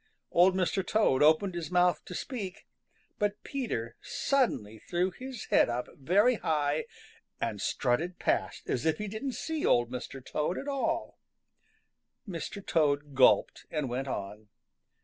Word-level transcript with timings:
Old 0.31 0.55
Mr. 0.55 0.83
Toad 0.83 1.21
opened 1.21 1.53
his 1.53 1.69
mouth 1.69 2.03
to 2.05 2.15
speak, 2.15 2.65
but 3.19 3.43
Peter 3.43 3.97
suddenly 4.01 4.79
threw 4.79 5.11
his 5.11 5.45
head 5.51 5.69
up 5.69 5.89
very 5.95 6.37
high 6.37 6.85
and 7.39 7.61
strutted 7.61 8.17
past 8.17 8.67
as 8.67 8.87
if 8.87 8.97
he 8.97 9.07
didn't 9.07 9.33
see 9.33 9.63
Old 9.63 9.91
Mr. 9.91 10.25
Toad 10.25 10.57
at 10.57 10.67
all. 10.67 11.19
Mr. 12.27 12.65
Toad 12.65 13.13
gulped 13.13 13.67
and 13.69 13.89
went 13.89 14.07
on. 14.07 14.47